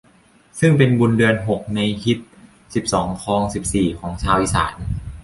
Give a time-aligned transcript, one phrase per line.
[0.59, 2.19] ซึ่งเป็นบุญเดือนหกในฮีต
[2.75, 4.73] สิบสองคองสิบสี่ของชาวอีสาน